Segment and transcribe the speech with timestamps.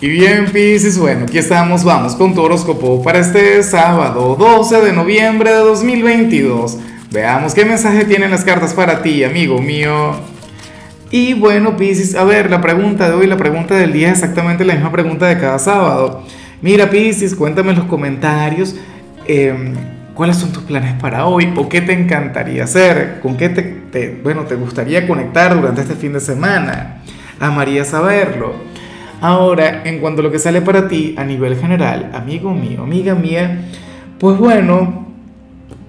[0.00, 4.92] Y bien, Pisces, bueno, aquí estamos, vamos con tu horóscopo para este sábado 12 de
[4.92, 6.78] noviembre de 2022.
[7.10, 10.12] Veamos qué mensaje tienen las cartas para ti, amigo mío.
[11.10, 14.64] Y bueno, Pisces, a ver, la pregunta de hoy, la pregunta del día es exactamente
[14.64, 16.22] la misma pregunta de cada sábado.
[16.62, 18.76] Mira, Pisces, cuéntame en los comentarios
[19.26, 19.74] em,
[20.14, 24.42] cuáles son tus planes para hoy o qué te encantaría hacer, con qué te, bueno,
[24.42, 27.02] te gustaría conectar durante este fin de semana.
[27.40, 28.67] Amaría saberlo.
[29.20, 33.14] Ahora, en cuanto a lo que sale para ti a nivel general, amigo mío, amiga
[33.14, 33.64] mía,
[34.18, 35.06] pues bueno,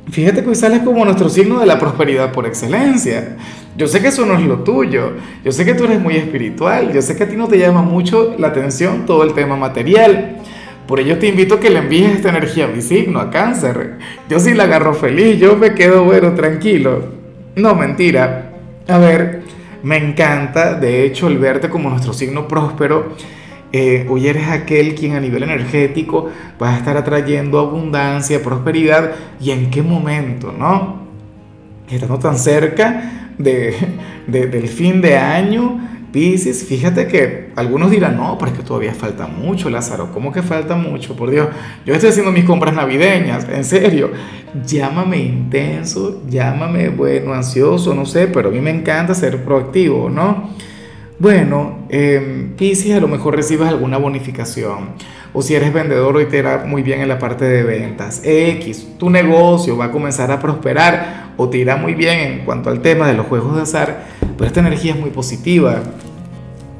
[0.09, 3.37] fíjate que hoy sales como nuestro signo de la prosperidad por excelencia.
[3.77, 5.13] Yo sé que eso no es lo tuyo,
[5.45, 7.83] yo sé que tú eres muy espiritual, yo sé que a ti no te llama
[7.83, 10.37] mucho la atención todo el tema material.
[10.87, 13.99] Por ello te invito a que le envíes esta energía a mi signo, a cáncer.
[14.27, 17.09] Yo sí la agarro feliz, yo me quedo bueno, tranquilo.
[17.55, 18.53] No, mentira.
[18.87, 19.43] A ver,
[19.83, 23.15] me encanta, de hecho, el verte como nuestro signo próspero.
[23.71, 26.29] Eh, hoy eres aquel quien a nivel energético
[26.61, 29.11] va a estar atrayendo abundancia, prosperidad.
[29.39, 31.07] ¿Y en qué momento, no?
[31.89, 33.75] Estando tan cerca de,
[34.27, 35.79] del fin de año,
[36.11, 40.11] Pisces, fíjate que algunos dirán, no, pero es que todavía falta mucho, Lázaro.
[40.11, 41.15] ¿Cómo que falta mucho?
[41.15, 41.49] Por Dios,
[41.85, 44.11] yo estoy haciendo mis compras navideñas, en serio.
[44.65, 50.49] Llámame intenso, llámame, bueno, ansioso, no sé, pero a mí me encanta ser proactivo, ¿no?
[51.19, 54.91] Bueno, eh, Pisces, a lo mejor recibes alguna bonificación.
[55.33, 58.21] O si eres vendedor, hoy te irá muy bien en la parte de ventas.
[58.23, 62.69] X, tu negocio va a comenzar a prosperar o te irá muy bien en cuanto
[62.69, 65.83] al tema de los juegos de azar pero esta energía es muy positiva.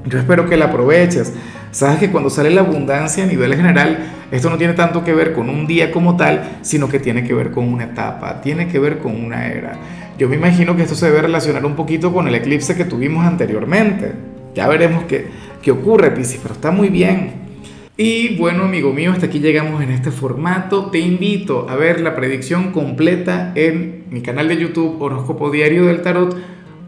[0.06, 1.34] Yo espero que la aproveches.
[1.72, 5.34] Sabes que cuando sale la abundancia a nivel general, esto no tiene tanto que ver
[5.34, 8.80] con un día como tal, sino que tiene que ver con una etapa, tiene que
[8.80, 9.74] ver con una era.
[10.18, 13.26] Yo me imagino que esto se debe relacionar un poquito con el eclipse que tuvimos
[13.26, 14.14] anteriormente.
[14.56, 15.28] Ya veremos qué,
[15.62, 17.50] qué ocurre, Piscis, pero está muy bien.
[17.98, 20.86] Y bueno, amigo mío, hasta aquí llegamos en este formato.
[20.92, 26.02] Te invito a ver la predicción completa en mi canal de YouTube Horóscopo Diario del
[26.02, 26.38] Tarot